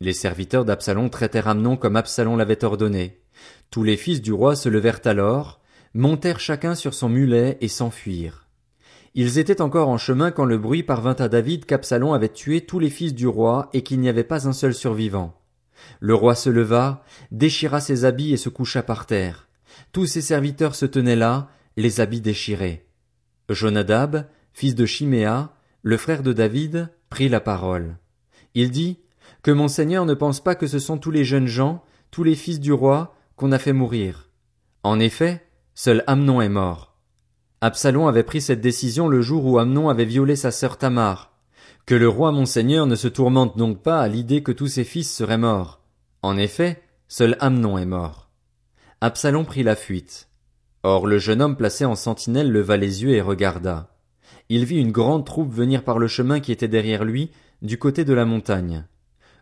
Les 0.00 0.12
serviteurs 0.12 0.64
d'Absalom 0.64 1.10
traitèrent 1.10 1.48
Amnon 1.48 1.76
comme 1.76 1.96
Absalom 1.96 2.36
l'avait 2.36 2.64
ordonné. 2.64 3.22
Tous 3.70 3.82
les 3.82 3.96
fils 3.96 4.22
du 4.22 4.32
roi 4.32 4.56
se 4.56 4.68
levèrent 4.68 5.00
alors, 5.04 5.60
montèrent 5.94 6.40
chacun 6.40 6.74
sur 6.74 6.94
son 6.94 7.08
mulet 7.08 7.58
et 7.60 7.68
s'enfuirent. 7.68 8.47
Ils 9.14 9.38
étaient 9.38 9.62
encore 9.62 9.88
en 9.88 9.98
chemin 9.98 10.30
quand 10.30 10.44
le 10.44 10.58
bruit 10.58 10.82
parvint 10.82 11.16
à 11.18 11.28
David 11.28 11.64
qu'Absalom 11.64 12.12
avait 12.12 12.28
tué 12.28 12.60
tous 12.60 12.78
les 12.78 12.90
fils 12.90 13.14
du 13.14 13.26
roi 13.26 13.68
et 13.72 13.82
qu'il 13.82 14.00
n'y 14.00 14.08
avait 14.08 14.24
pas 14.24 14.46
un 14.46 14.52
seul 14.52 14.74
survivant. 14.74 15.34
Le 16.00 16.14
roi 16.14 16.34
se 16.34 16.50
leva, 16.50 17.04
déchira 17.30 17.80
ses 17.80 18.04
habits 18.04 18.32
et 18.32 18.36
se 18.36 18.48
coucha 18.48 18.82
par 18.82 19.06
terre. 19.06 19.48
Tous 19.92 20.06
ses 20.06 20.20
serviteurs 20.20 20.74
se 20.74 20.86
tenaient 20.86 21.16
là, 21.16 21.48
les 21.76 22.00
habits 22.00 22.20
déchirés. 22.20 22.86
Jonadab, 23.48 24.26
fils 24.52 24.74
de 24.74 24.86
Chiméa, 24.86 25.54
le 25.82 25.96
frère 25.96 26.22
de 26.22 26.32
David, 26.32 26.90
prit 27.08 27.28
la 27.28 27.40
parole. 27.40 27.96
Il 28.54 28.70
dit, 28.70 28.98
Que 29.42 29.50
mon 29.50 29.68
Seigneur 29.68 30.04
ne 30.04 30.14
pense 30.14 30.42
pas 30.42 30.54
que 30.54 30.66
ce 30.66 30.78
sont 30.78 30.98
tous 30.98 31.10
les 31.10 31.24
jeunes 31.24 31.46
gens, 31.46 31.84
tous 32.10 32.24
les 32.24 32.34
fils 32.34 32.60
du 32.60 32.72
roi, 32.72 33.14
qu'on 33.36 33.52
a 33.52 33.58
fait 33.58 33.72
mourir. 33.72 34.30
En 34.82 34.98
effet, 34.98 35.46
seul 35.74 36.02
Amnon 36.06 36.40
est 36.40 36.48
mort. 36.48 36.87
Absalom 37.60 38.06
avait 38.06 38.22
pris 38.22 38.40
cette 38.40 38.60
décision 38.60 39.08
le 39.08 39.20
jour 39.20 39.44
où 39.44 39.58
Amnon 39.58 39.88
avait 39.88 40.04
violé 40.04 40.36
sa 40.36 40.52
sœur 40.52 40.78
Tamar. 40.78 41.32
Que 41.86 41.96
le 41.96 42.08
roi 42.08 42.30
mon 42.30 42.46
Seigneur 42.46 42.86
ne 42.86 42.94
se 42.94 43.08
tourmente 43.08 43.58
donc 43.58 43.82
pas 43.82 44.00
à 44.00 44.06
l'idée 44.06 44.44
que 44.44 44.52
tous 44.52 44.68
ses 44.68 44.84
fils 44.84 45.12
seraient 45.12 45.38
morts. 45.38 45.80
En 46.22 46.36
effet, 46.36 46.80
seul 47.08 47.36
Amnon 47.40 47.76
est 47.76 47.84
mort. 47.86 48.30
Absalom 49.00 49.44
prit 49.44 49.64
la 49.64 49.74
fuite. 49.74 50.28
Or 50.84 51.08
le 51.08 51.18
jeune 51.18 51.42
homme 51.42 51.56
placé 51.56 51.84
en 51.84 51.96
sentinelle 51.96 52.52
leva 52.52 52.76
les 52.76 53.02
yeux 53.02 53.14
et 53.14 53.20
regarda. 53.20 53.96
Il 54.48 54.64
vit 54.64 54.78
une 54.78 54.92
grande 54.92 55.26
troupe 55.26 55.52
venir 55.52 55.82
par 55.82 55.98
le 55.98 56.06
chemin 56.06 56.38
qui 56.38 56.52
était 56.52 56.68
derrière 56.68 57.04
lui, 57.04 57.32
du 57.60 57.76
côté 57.76 58.04
de 58.04 58.14
la 58.14 58.24
montagne. 58.24 58.86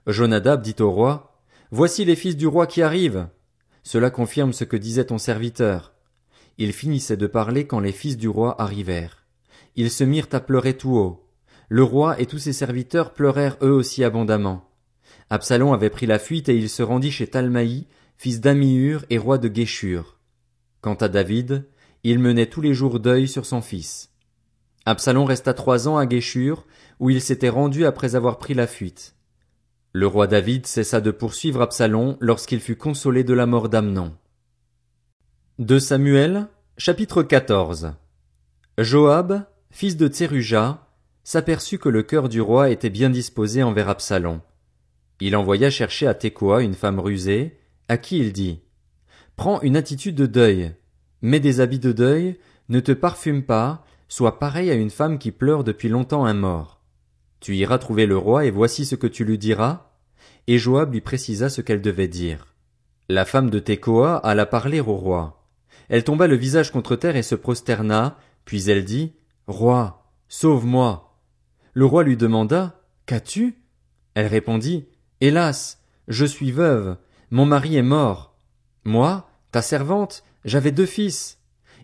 Jonadab 0.06 0.62
dit 0.62 0.76
au 0.80 0.90
roi, 0.90 1.42
Voici 1.70 2.06
les 2.06 2.16
fils 2.16 2.36
du 2.36 2.46
roi 2.46 2.66
qui 2.66 2.80
arrivent. 2.80 3.26
Cela 3.82 4.08
confirme 4.08 4.54
ce 4.54 4.64
que 4.64 4.76
disait 4.76 5.04
ton 5.04 5.18
serviteur. 5.18 5.92
Il 6.58 6.72
finissait 6.72 7.16
de 7.16 7.26
parler 7.26 7.66
quand 7.66 7.80
les 7.80 7.92
fils 7.92 8.16
du 8.16 8.28
roi 8.28 8.60
arrivèrent. 8.60 9.24
Ils 9.76 9.90
se 9.90 10.04
mirent 10.04 10.28
à 10.32 10.40
pleurer 10.40 10.76
tout 10.76 10.96
haut. 10.96 11.28
Le 11.68 11.82
roi 11.82 12.18
et 12.20 12.26
tous 12.26 12.38
ses 12.38 12.52
serviteurs 12.52 13.12
pleurèrent 13.12 13.58
eux 13.62 13.72
aussi 13.72 14.04
abondamment. 14.04 14.70
Absalom 15.28 15.72
avait 15.72 15.90
pris 15.90 16.06
la 16.06 16.18
fuite 16.18 16.48
et 16.48 16.56
il 16.56 16.68
se 16.68 16.82
rendit 16.82 17.10
chez 17.10 17.26
Talmaï, 17.26 17.86
fils 18.16 18.40
d'Amihur 18.40 19.04
et 19.10 19.18
roi 19.18 19.38
de 19.38 19.48
Guéchur. 19.48 20.18
Quant 20.80 20.94
à 20.94 21.08
David, 21.08 21.66
il 22.04 22.20
menait 22.20 22.46
tous 22.46 22.60
les 22.60 22.72
jours 22.72 23.00
deuil 23.00 23.28
sur 23.28 23.44
son 23.44 23.60
fils. 23.60 24.10
Absalom 24.86 25.24
resta 25.24 25.52
trois 25.52 25.88
ans 25.88 25.98
à 25.98 26.06
Guéchur, 26.06 26.64
où 27.00 27.10
il 27.10 27.20
s'était 27.20 27.48
rendu 27.48 27.84
après 27.84 28.14
avoir 28.14 28.38
pris 28.38 28.54
la 28.54 28.68
fuite. 28.68 29.16
Le 29.92 30.06
roi 30.06 30.26
David 30.26 30.66
cessa 30.66 31.00
de 31.00 31.10
poursuivre 31.10 31.60
Absalom 31.60 32.16
lorsqu'il 32.20 32.60
fut 32.60 32.76
consolé 32.76 33.24
de 33.24 33.34
la 33.34 33.46
mort 33.46 33.68
d'Amnon. 33.68 34.14
De 35.58 35.78
Samuel, 35.78 36.48
chapitre 36.76 37.22
14 37.22 37.94
Joab, 38.76 39.46
fils 39.70 39.96
de 39.96 40.06
Tseruja, 40.06 40.86
s'aperçut 41.24 41.78
que 41.78 41.88
le 41.88 42.02
cœur 42.02 42.28
du 42.28 42.42
roi 42.42 42.68
était 42.68 42.90
bien 42.90 43.08
disposé 43.08 43.62
envers 43.62 43.88
Absalom. 43.88 44.42
Il 45.18 45.34
envoya 45.34 45.70
chercher 45.70 46.06
à 46.08 46.12
Tekoa 46.12 46.60
une 46.60 46.74
femme 46.74 47.00
rusée, 47.00 47.58
à 47.88 47.96
qui 47.96 48.18
il 48.18 48.34
dit 48.34 48.60
Prends 49.36 49.62
une 49.62 49.78
attitude 49.78 50.14
de 50.14 50.26
deuil, 50.26 50.74
mets 51.22 51.40
des 51.40 51.60
habits 51.60 51.78
de 51.78 51.92
deuil, 51.92 52.38
ne 52.68 52.80
te 52.80 52.92
parfume 52.92 53.42
pas, 53.42 53.82
sois 54.08 54.38
pareil 54.38 54.70
à 54.70 54.74
une 54.74 54.90
femme 54.90 55.18
qui 55.18 55.32
pleure 55.32 55.64
depuis 55.64 55.88
longtemps 55.88 56.26
un 56.26 56.34
mort. 56.34 56.82
Tu 57.40 57.56
iras 57.56 57.78
trouver 57.78 58.04
le 58.04 58.18
roi 58.18 58.44
et 58.44 58.50
voici 58.50 58.84
ce 58.84 58.94
que 58.94 59.06
tu 59.06 59.24
lui 59.24 59.38
diras. 59.38 59.90
Et 60.48 60.58
Joab 60.58 60.92
lui 60.92 61.00
précisa 61.00 61.48
ce 61.48 61.62
qu'elle 61.62 61.80
devait 61.80 62.08
dire. 62.08 62.46
La 63.08 63.24
femme 63.24 63.48
de 63.48 63.58
Tekoa 63.58 64.18
alla 64.18 64.44
parler 64.44 64.80
au 64.80 64.96
roi. 64.96 65.35
Elle 65.88 66.04
tomba 66.04 66.26
le 66.26 66.36
visage 66.36 66.72
contre 66.72 66.96
terre 66.96 67.16
et 67.16 67.22
se 67.22 67.34
prosterna, 67.34 68.18
puis 68.44 68.70
elle 68.70 68.84
dit, 68.84 69.14
Roi, 69.46 70.10
sauve-moi. 70.28 71.18
Le 71.74 71.84
roi 71.84 72.02
lui 72.02 72.16
demanda, 72.16 72.82
Qu'as-tu? 73.06 73.62
Elle 74.14 74.26
répondit, 74.26 74.86
Hélas, 75.20 75.82
je 76.08 76.24
suis 76.24 76.52
veuve, 76.52 76.96
mon 77.30 77.46
mari 77.46 77.76
est 77.76 77.82
mort. 77.82 78.36
Moi, 78.84 79.28
ta 79.50 79.62
servante, 79.62 80.22
j'avais 80.44 80.72
deux 80.72 80.86
fils. 80.86 81.38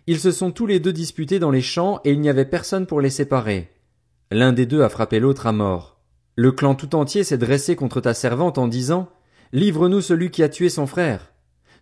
Ils 0.07 0.19
se 0.19 0.31
sont 0.31 0.51
tous 0.51 0.67
les 0.67 0.79
deux 0.79 0.93
disputés 0.93 1.39
dans 1.39 1.51
les 1.51 1.61
champs 1.61 1.99
et 2.03 2.11
il 2.11 2.19
n'y 2.19 2.29
avait 2.29 2.45
personne 2.45 2.85
pour 2.85 3.01
les 3.01 3.09
séparer. 3.09 3.71
L'un 4.31 4.53
des 4.53 4.65
deux 4.65 4.81
a 4.81 4.89
frappé 4.89 5.19
l'autre 5.19 5.47
à 5.47 5.51
mort. 5.51 5.99
Le 6.35 6.51
clan 6.51 6.75
tout 6.75 6.95
entier 6.95 7.23
s'est 7.23 7.37
dressé 7.37 7.75
contre 7.75 8.01
ta 8.01 8.13
servante 8.13 8.57
en 8.57 8.67
disant 8.67 9.09
Livre-nous 9.51 10.01
celui 10.01 10.31
qui 10.31 10.43
a 10.43 10.49
tué 10.49 10.69
son 10.69 10.87
frère. 10.87 11.32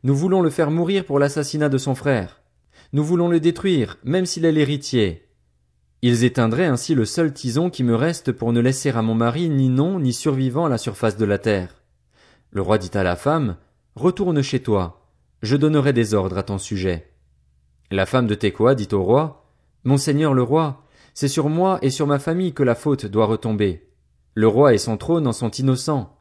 Nous 0.04 0.16
voulons 0.16 0.42
le 0.42 0.50
faire 0.50 0.72
mourir 0.72 1.06
pour 1.06 1.20
l'assassinat 1.20 1.70
de 1.70 1.78
son 1.78 1.94
frère. 1.94 2.42
Nous 2.92 3.04
voulons 3.04 3.28
le 3.28 3.40
détruire, 3.40 3.98
même 4.04 4.26
s'il 4.26 4.46
est 4.46 4.52
l'héritier. 4.52 5.28
Ils 6.02 6.24
éteindraient 6.24 6.66
ainsi 6.66 6.96
le 6.96 7.06
seul 7.06 7.32
tison 7.32 7.70
qui 7.70 7.84
me 7.84 7.94
reste 7.94 8.32
pour 8.32 8.52
ne 8.52 8.60
laisser 8.60 8.90
à 8.90 9.04
mon 9.04 9.14
mari 9.14 9.50
ni 9.50 9.70
nom 9.70 10.00
ni 10.00 10.12
survivant 10.12 10.66
à 10.66 10.70
la 10.70 10.80
surface 10.80 11.18
de 11.18 11.26
la 11.26 11.38
terre. 11.38 11.84
Le 12.50 12.64
roi 12.64 12.80
dit 12.80 12.90
à 12.98 13.04
la 13.04 13.16
femme 13.16 13.58
Retourne 13.96 14.42
chez 14.42 14.64
toi. 14.64 15.08
Je 15.44 15.56
donnerai 15.56 15.94
des 15.94 16.16
ordres 16.16 16.38
à 16.38 16.44
ton 16.44 16.58
sujet. 16.58 17.12
La 17.92 18.08
femme 18.08 18.26
de 18.26 18.34
Tekoa 18.34 18.74
dit 18.74 18.90
au 18.94 19.04
roi, 19.04 19.46
Monseigneur 19.84 20.34
le 20.34 20.42
roi, 20.42 20.84
c'est 21.14 21.28
sur 21.28 21.50
moi 21.50 21.78
et 21.84 21.92
sur 21.92 22.08
ma 22.08 22.18
famille 22.18 22.54
que 22.54 22.64
la 22.64 22.76
faute 22.76 23.06
doit 23.06 23.26
retomber. 23.28 23.88
Le 24.34 24.48
roi 24.48 24.74
et 24.74 24.80
son 24.80 24.98
trône 24.98 25.28
en 25.28 25.34
sont 25.34 25.52
innocents. 25.52 26.18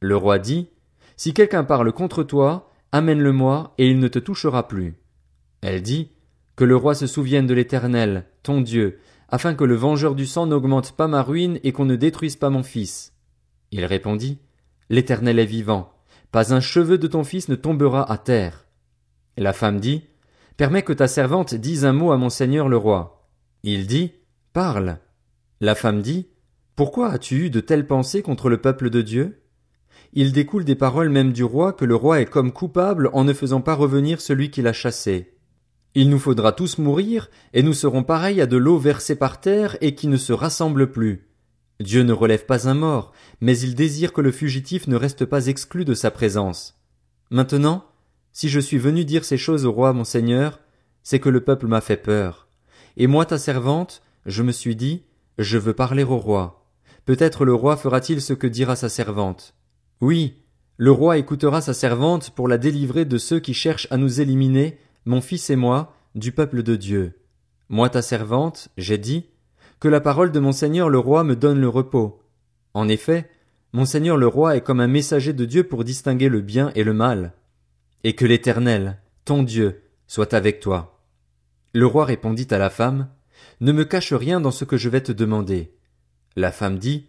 Le 0.00 0.16
roi 0.16 0.38
dit, 0.38 0.68
Si 1.16 1.32
quelqu'un 1.32 1.64
parle 1.64 1.92
contre 1.92 2.22
toi, 2.22 2.70
amène-le-moi, 2.94 3.74
et 3.76 3.88
il 3.88 3.98
ne 3.98 4.06
te 4.06 4.20
touchera 4.20 4.68
plus. 4.68 4.94
Elle 5.62 5.82
dit, 5.82 6.12
Que 6.54 6.62
le 6.62 6.76
roi 6.76 6.94
se 6.94 7.08
souvienne 7.08 7.48
de 7.48 7.52
l'Éternel, 7.52 8.26
ton 8.44 8.60
Dieu, 8.60 9.00
afin 9.28 9.56
que 9.56 9.64
le 9.64 9.74
vengeur 9.74 10.14
du 10.14 10.26
sang 10.26 10.46
n'augmente 10.46 10.92
pas 10.92 11.08
ma 11.08 11.20
ruine 11.20 11.58
et 11.64 11.72
qu'on 11.72 11.86
ne 11.86 11.96
détruise 11.96 12.36
pas 12.36 12.50
mon 12.50 12.62
fils. 12.62 13.12
Il 13.72 13.84
répondit, 13.84 14.38
L'Éternel 14.90 15.40
est 15.40 15.44
vivant, 15.44 15.92
pas 16.30 16.54
un 16.54 16.60
cheveu 16.60 16.96
de 16.96 17.08
ton 17.08 17.24
fils 17.24 17.48
ne 17.48 17.56
tombera 17.56 18.08
à 18.08 18.16
terre. 18.16 18.64
La 19.36 19.52
femme 19.52 19.80
dit, 19.80 20.04
Permets 20.56 20.82
que 20.82 20.92
ta 20.92 21.08
servante 21.08 21.56
dise 21.56 21.84
un 21.84 21.92
mot 21.92 22.12
à 22.12 22.16
mon 22.16 22.30
seigneur 22.30 22.68
le 22.68 22.76
roi. 22.76 23.28
Il 23.64 23.88
dit, 23.88 24.12
Parle. 24.52 24.98
La 25.60 25.74
femme 25.74 26.00
dit, 26.00 26.28
Pourquoi 26.76 27.10
as-tu 27.10 27.46
eu 27.46 27.50
de 27.50 27.58
telles 27.58 27.88
pensées 27.88 28.22
contre 28.22 28.48
le 28.48 28.60
peuple 28.60 28.88
de 28.88 29.02
Dieu? 29.02 29.43
Il 30.12 30.32
découle 30.32 30.64
des 30.64 30.74
paroles 30.74 31.08
même 31.08 31.32
du 31.32 31.44
roi 31.44 31.72
que 31.72 31.84
le 31.84 31.96
roi 31.96 32.20
est 32.20 32.30
comme 32.30 32.52
coupable 32.52 33.10
en 33.12 33.24
ne 33.24 33.32
faisant 33.32 33.60
pas 33.60 33.74
revenir 33.74 34.20
celui 34.20 34.50
qui 34.50 34.62
l'a 34.62 34.72
chassé. 34.72 35.34
Il 35.94 36.10
nous 36.10 36.18
faudra 36.18 36.52
tous 36.52 36.78
mourir, 36.78 37.30
et 37.52 37.62
nous 37.62 37.72
serons 37.72 38.02
pareils 38.02 38.40
à 38.40 38.46
de 38.46 38.56
l'eau 38.56 38.78
versée 38.78 39.16
par 39.16 39.40
terre 39.40 39.76
et 39.80 39.94
qui 39.94 40.08
ne 40.08 40.16
se 40.16 40.32
rassemble 40.32 40.90
plus. 40.90 41.28
Dieu 41.80 42.02
ne 42.02 42.12
relève 42.12 42.46
pas 42.46 42.68
un 42.68 42.74
mort, 42.74 43.12
mais 43.40 43.58
il 43.58 43.74
désire 43.74 44.12
que 44.12 44.20
le 44.20 44.32
fugitif 44.32 44.86
ne 44.86 44.96
reste 44.96 45.24
pas 45.24 45.46
exclu 45.46 45.84
de 45.84 45.94
sa 45.94 46.10
présence. 46.10 46.80
Maintenant, 47.30 47.84
si 48.32 48.48
je 48.48 48.60
suis 48.60 48.78
venu 48.78 49.04
dire 49.04 49.24
ces 49.24 49.36
choses 49.36 49.66
au 49.66 49.72
roi 49.72 49.92
mon 49.92 50.04
seigneur, 50.04 50.60
c'est 51.02 51.20
que 51.20 51.28
le 51.28 51.42
peuple 51.42 51.66
m'a 51.66 51.80
fait 51.80 51.96
peur. 51.96 52.48
Et 52.96 53.06
moi 53.06 53.26
ta 53.26 53.38
servante, 53.38 54.02
je 54.26 54.42
me 54.42 54.52
suis 54.52 54.76
dit, 54.76 55.04
je 55.38 55.58
veux 55.58 55.74
parler 55.74 56.04
au 56.04 56.16
roi. 56.16 56.66
Peut-être 57.04 57.44
le 57.44 57.54
roi 57.54 57.76
fera-t-il 57.76 58.20
ce 58.22 58.32
que 58.32 58.46
dira 58.46 58.76
sa 58.76 58.88
servante. 58.88 59.54
Oui, 60.04 60.34
le 60.76 60.90
roi 60.90 61.16
écoutera 61.16 61.62
sa 61.62 61.72
servante 61.72 62.28
pour 62.28 62.46
la 62.46 62.58
délivrer 62.58 63.06
de 63.06 63.16
ceux 63.16 63.40
qui 63.40 63.54
cherchent 63.54 63.88
à 63.90 63.96
nous 63.96 64.20
éliminer, 64.20 64.76
mon 65.06 65.22
fils 65.22 65.48
et 65.48 65.56
moi, 65.56 65.96
du 66.14 66.30
peuple 66.30 66.62
de 66.62 66.76
Dieu. 66.76 67.22
Moi 67.70 67.88
ta 67.88 68.02
servante, 68.02 68.68
j'ai 68.76 68.98
dit, 68.98 69.30
que 69.80 69.88
la 69.88 70.02
parole 70.02 70.30
de 70.30 70.40
mon 70.40 70.52
seigneur 70.52 70.90
le 70.90 70.98
roi 70.98 71.24
me 71.24 71.36
donne 71.36 71.58
le 71.58 71.70
repos. 71.70 72.20
En 72.74 72.86
effet, 72.86 73.30
mon 73.72 73.86
seigneur 73.86 74.18
le 74.18 74.26
roi 74.26 74.58
est 74.58 74.60
comme 74.60 74.80
un 74.80 74.88
messager 74.88 75.32
de 75.32 75.46
Dieu 75.46 75.64
pour 75.64 75.84
distinguer 75.84 76.28
le 76.28 76.42
bien 76.42 76.70
et 76.74 76.84
le 76.84 76.92
mal 76.92 77.32
et 78.06 78.14
que 78.14 78.26
l'Éternel, 78.26 78.98
ton 79.24 79.42
Dieu, 79.42 79.84
soit 80.06 80.34
avec 80.34 80.60
toi. 80.60 81.00
Le 81.72 81.86
roi 81.86 82.04
répondit 82.04 82.48
à 82.50 82.58
la 82.58 82.68
femme, 82.68 83.08
Ne 83.62 83.72
me 83.72 83.86
cache 83.86 84.12
rien 84.12 84.42
dans 84.42 84.50
ce 84.50 84.66
que 84.66 84.76
je 84.76 84.90
vais 84.90 85.00
te 85.00 85.12
demander. 85.12 85.72
La 86.36 86.52
femme 86.52 86.78
dit, 86.78 87.06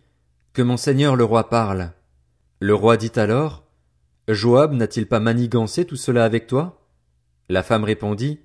Que 0.54 0.62
mon 0.62 0.78
seigneur 0.78 1.18
le 1.18 1.26
roi 1.26 1.50
parle. 1.50 1.92
Le 2.66 2.74
roi 2.74 2.98
dit 2.98 3.12
alors, 3.16 3.64
Joab 4.28 4.74
n'a-t-il 4.74 5.06
pas 5.06 5.20
manigancé 5.20 5.86
tout 5.86 5.98
cela 5.98 6.26
avec 6.26 6.48
toi? 6.48 6.82
La 7.48 7.62
femme 7.62 7.84
répondit, 7.84 8.40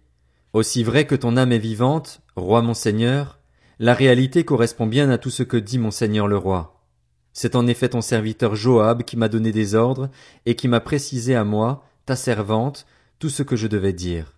Aussi 0.53 0.85
vrai 0.85 1.07
que 1.07 1.15
ton 1.15 1.39
âme 1.39 1.53
est 1.53 1.59
vivante, 1.59 2.21
roi 2.37 2.61
mon 2.61 2.75
seigneur, 2.75 3.39
la 3.79 3.95
réalité 3.95 4.45
correspond 4.45 4.87
bien 4.87 5.09
à 5.09 5.17
tout 5.17 5.31
ce 5.31 5.43
que 5.43 5.57
dit 5.57 5.79
mon 5.79 5.91
seigneur 5.91 6.29
le 6.29 6.37
roi. 6.37 6.85
C'est 7.33 7.57
en 7.57 7.67
effet 7.67 7.89
ton 7.89 8.03
serviteur 8.03 8.57
Joab 8.57 9.05
qui 9.05 9.17
m'a 9.17 9.31
donné 9.31 9.53
des 9.53 9.75
ordres 9.75 10.11
et 10.45 10.55
qui 10.55 10.69
m'a 10.69 10.81
précisé 10.81 11.35
à 11.35 11.45
moi, 11.45 11.83
ta 12.05 12.15
servante, 12.15 12.85
tout 13.21 13.31
ce 13.31 13.43
que 13.43 13.57
je 13.57 13.69
devais 13.69 13.95
dire. 13.95 14.35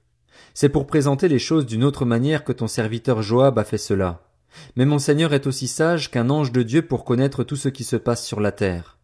C'est 0.55 0.69
pour 0.69 0.87
présenter 0.87 1.27
les 1.27 1.41
choses 1.41 1.67
d'une 1.67 1.83
autre 1.83 2.05
manière 2.05 2.45
que 2.45 2.53
ton 2.53 2.69
serviteur 2.69 3.21
Joab 3.21 3.59
a 3.59 3.65
fait 3.65 3.79
cela. 3.79 4.29
Mais 4.77 4.87
mon 4.87 5.01
Seigneur 5.01 5.35
est 5.35 5.49
aussi 5.49 5.67
sage 5.67 6.09
qu'un 6.09 6.31
ange 6.31 6.53
de 6.53 6.63
Dieu 6.63 6.83
pour 6.83 7.05
connaître 7.05 7.43
tout 7.43 7.57
ce 7.57 7.69
qui 7.69 7.83
se 7.83 7.97
passe 7.97 8.25
sur 8.25 8.39
la 8.39 8.53
terre. 8.53 8.97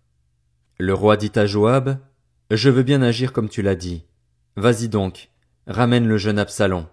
Le 0.80 0.94
roi 0.94 1.16
dit 1.16 1.32
à 1.34 1.44
Joab, 1.44 1.98
Je 2.52 2.70
veux 2.70 2.84
bien 2.84 3.02
agir 3.02 3.32
comme 3.32 3.48
tu 3.48 3.62
l'as 3.62 3.74
dit. 3.74 4.04
Vas-y 4.54 4.88
donc, 4.88 5.30
ramène 5.66 6.06
le 6.06 6.18
jeune 6.18 6.38
Absalom. 6.38 6.86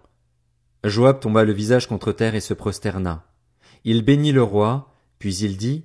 Joab 0.82 1.20
tomba 1.20 1.44
le 1.44 1.52
visage 1.52 1.86
contre 1.86 2.10
terre 2.10 2.34
et 2.34 2.40
se 2.40 2.52
prosterna. 2.52 3.24
Il 3.84 4.02
bénit 4.02 4.32
le 4.32 4.42
roi, 4.42 4.92
puis 5.20 5.36
il 5.36 5.56
dit, 5.56 5.84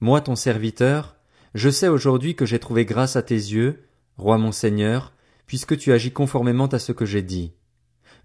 Moi 0.00 0.20
ton 0.20 0.36
serviteur, 0.36 1.16
je 1.54 1.70
sais 1.70 1.88
aujourd'hui 1.88 2.36
que 2.36 2.46
j'ai 2.46 2.60
trouvé 2.60 2.84
grâce 2.84 3.16
à 3.16 3.22
tes 3.22 3.34
yeux, 3.34 3.82
roi 4.16 4.38
mon 4.38 4.52
Seigneur, 4.52 5.12
puisque 5.46 5.76
tu 5.76 5.92
agis 5.92 6.12
conformément 6.12 6.68
à 6.68 6.78
ce 6.78 6.92
que 6.92 7.04
j'ai 7.04 7.22
dit. 7.22 7.52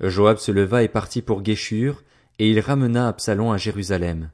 Joab 0.01 0.38
se 0.38 0.51
leva 0.51 0.84
et 0.84 0.88
partit 0.88 1.24
pour 1.24 1.41
Guéchur, 1.41 2.03
et 2.38 2.51
il 2.51 2.60
ramena 2.60 3.08
Absalom 3.08 3.51
à 3.51 3.58
Jérusalem. 3.58 4.29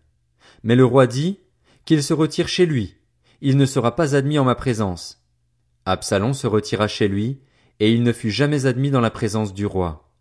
Mais 0.63 0.75
le 0.75 0.83
roi 0.83 1.07
dit, 1.07 1.39
qu'il 1.85 2.03
se 2.03 2.13
retire 2.13 2.49
chez 2.49 2.65
lui, 2.65 2.97
il 3.41 3.57
ne 3.57 3.65
sera 3.65 3.95
pas 3.95 4.15
admis 4.15 4.37
en 4.37 4.45
ma 4.45 4.55
présence. 4.55 5.23
Absalom 5.85 6.33
se 6.33 6.45
retira 6.45 6.87
chez 6.87 7.07
lui, 7.07 7.41
et 7.79 7.91
il 7.91 8.03
ne 8.03 8.13
fut 8.13 8.29
jamais 8.29 8.67
admis 8.67 8.91
dans 8.91 9.01
la 9.01 9.09
présence 9.09 9.53
du 9.53 9.65
roi. 9.65 10.11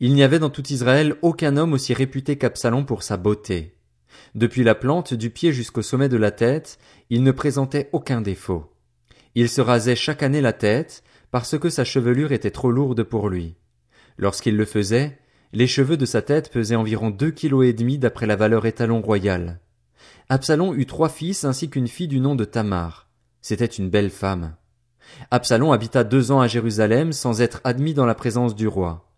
Il 0.00 0.12
n'y 0.12 0.22
avait 0.22 0.38
dans 0.38 0.50
tout 0.50 0.66
Israël 0.70 1.16
aucun 1.22 1.56
homme 1.56 1.72
aussi 1.72 1.94
réputé 1.94 2.36
qu'Absalom 2.36 2.84
pour 2.84 3.02
sa 3.02 3.16
beauté. 3.16 3.74
Depuis 4.34 4.64
la 4.64 4.74
plante 4.74 5.14
du 5.14 5.30
pied 5.30 5.52
jusqu'au 5.52 5.80
sommet 5.80 6.10
de 6.10 6.18
la 6.18 6.30
tête, 6.30 6.78
il 7.08 7.22
ne 7.22 7.32
présentait 7.32 7.88
aucun 7.92 8.20
défaut. 8.20 8.70
Il 9.34 9.48
se 9.48 9.62
rasait 9.62 9.96
chaque 9.96 10.22
année 10.22 10.42
la 10.42 10.52
tête, 10.52 11.02
parce 11.30 11.58
que 11.58 11.70
sa 11.70 11.84
chevelure 11.84 12.32
était 12.32 12.50
trop 12.50 12.70
lourde 12.70 13.02
pour 13.02 13.30
lui. 13.30 13.56
Lorsqu'il 14.18 14.56
le 14.56 14.64
faisait, 14.64 15.18
les 15.52 15.66
cheveux 15.66 15.96
de 15.96 16.06
sa 16.06 16.20
tête 16.20 16.50
pesaient 16.52 16.76
environ 16.76 17.08
deux 17.08 17.30
kilos 17.30 17.64
et 17.64 17.72
demi 17.72 17.96
d'après 17.96 18.26
la 18.26 18.36
valeur 18.36 18.66
étalon 18.66 19.00
royal. 19.00 19.60
Absalom 20.30 20.74
eut 20.74 20.84
trois 20.84 21.08
fils 21.08 21.44
ainsi 21.44 21.70
qu'une 21.70 21.88
fille 21.88 22.06
du 22.06 22.20
nom 22.20 22.34
de 22.34 22.44
Tamar. 22.44 23.08
C'était 23.40 23.64
une 23.64 23.88
belle 23.88 24.10
femme. 24.10 24.56
Absalom 25.30 25.72
habita 25.72 26.04
deux 26.04 26.32
ans 26.32 26.40
à 26.40 26.46
Jérusalem 26.46 27.14
sans 27.14 27.40
être 27.40 27.62
admis 27.64 27.94
dans 27.94 28.04
la 28.04 28.14
présence 28.14 28.54
du 28.54 28.68
roi. 28.68 29.10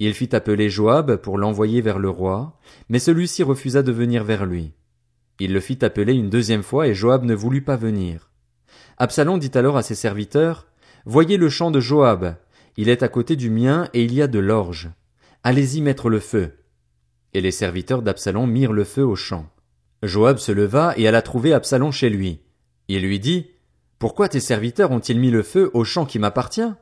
Il 0.00 0.12
fit 0.12 0.36
appeler 0.36 0.68
Joab 0.68 1.16
pour 1.16 1.38
l'envoyer 1.38 1.80
vers 1.80 1.98
le 1.98 2.10
roi, 2.10 2.58
mais 2.90 2.98
celui-ci 2.98 3.42
refusa 3.42 3.82
de 3.82 3.90
venir 3.90 4.22
vers 4.22 4.44
lui. 4.44 4.74
Il 5.38 5.54
le 5.54 5.60
fit 5.60 5.82
appeler 5.82 6.12
une 6.12 6.28
deuxième 6.28 6.62
fois 6.62 6.88
et 6.88 6.94
Joab 6.94 7.24
ne 7.24 7.34
voulut 7.34 7.64
pas 7.64 7.76
venir. 7.76 8.30
Absalom 8.98 9.38
dit 9.38 9.52
alors 9.54 9.78
à 9.78 9.82
ses 9.82 9.94
serviteurs, 9.94 10.66
Voyez 11.06 11.38
le 11.38 11.48
champ 11.48 11.70
de 11.70 11.80
Joab. 11.80 12.36
Il 12.76 12.90
est 12.90 13.02
à 13.02 13.08
côté 13.08 13.34
du 13.34 13.48
mien 13.48 13.88
et 13.94 14.04
il 14.04 14.12
y 14.12 14.20
a 14.20 14.26
de 14.26 14.38
l'orge. 14.38 14.90
Allez-y 15.42 15.80
mettre 15.80 16.10
le 16.10 16.20
feu. 16.20 16.58
Et 17.32 17.40
les 17.40 17.50
serviteurs 17.50 18.02
d'Absalom 18.02 18.50
mirent 18.50 18.74
le 18.74 18.84
feu 18.84 19.06
au 19.06 19.16
champ. 19.16 19.46
Joab 20.02 20.38
se 20.38 20.50
leva 20.50 20.94
et 20.96 21.06
alla 21.06 21.20
trouver 21.20 21.52
Absalom 21.52 21.92
chez 21.92 22.08
lui. 22.08 22.40
Il 22.88 23.02
lui 23.02 23.20
dit, 23.20 23.50
Pourquoi 23.98 24.28
tes 24.28 24.40
serviteurs 24.40 24.90
ont-ils 24.92 25.20
mis 25.20 25.30
le 25.30 25.42
feu 25.42 25.70
au 25.74 25.84
champ 25.84 26.06
qui 26.06 26.18
m'appartient? 26.18 26.72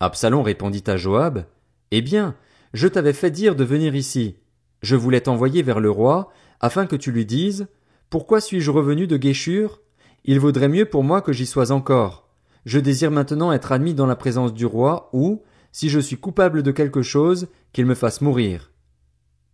Absalom 0.00 0.40
répondit 0.40 0.84
à 0.86 0.96
Joab, 0.96 1.44
Eh 1.90 2.00
bien, 2.00 2.34
je 2.72 2.88
t'avais 2.88 3.12
fait 3.12 3.30
dire 3.30 3.56
de 3.56 3.64
venir 3.64 3.94
ici. 3.94 4.36
Je 4.82 4.96
voulais 4.96 5.20
t'envoyer 5.20 5.62
vers 5.62 5.80
le 5.80 5.90
roi, 5.90 6.32
afin 6.60 6.86
que 6.86 6.96
tu 6.96 7.12
lui 7.12 7.26
dises, 7.26 7.68
Pourquoi 8.08 8.40
suis-je 8.40 8.70
revenu 8.70 9.06
de 9.06 9.18
Guéchur? 9.18 9.82
Il 10.24 10.40
vaudrait 10.40 10.68
mieux 10.68 10.86
pour 10.86 11.04
moi 11.04 11.20
que 11.20 11.34
j'y 11.34 11.46
sois 11.46 11.72
encore. 11.72 12.28
Je 12.64 12.78
désire 12.78 13.10
maintenant 13.10 13.52
être 13.52 13.72
admis 13.72 13.94
dans 13.94 14.06
la 14.06 14.16
présence 14.16 14.54
du 14.54 14.64
roi, 14.64 15.10
ou, 15.12 15.42
si 15.72 15.90
je 15.90 16.00
suis 16.00 16.16
coupable 16.16 16.62
de 16.62 16.72
quelque 16.72 17.02
chose, 17.02 17.48
qu'il 17.74 17.84
me 17.84 17.94
fasse 17.94 18.22
mourir. 18.22 18.72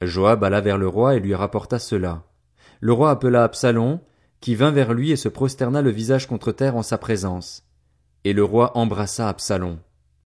Joab 0.03 0.45
alla 0.45 0.61
vers 0.61 0.79
le 0.79 0.87
roi 0.87 1.17
et 1.17 1.21
lui 1.21 1.35
rapporta 1.35 1.81
cela. 1.81 2.26
Le 2.81 2.93
roi 2.93 3.11
appela 3.11 3.45
Absalom, 3.45 4.01
qui 4.41 4.55
vint 4.55 4.71
vers 4.71 4.93
lui 4.93 5.11
et 5.11 5.17
se 5.17 5.29
prosterna 5.29 5.83
le 5.83 5.91
visage 5.91 6.27
contre 6.27 6.53
terre 6.53 6.77
en 6.77 6.83
sa 6.83 6.99
présence. 6.99 7.65
Et 8.25 8.33
le 8.33 8.45
roi 8.45 8.77
embrassa 8.77 9.29
Absalom. 9.29 9.79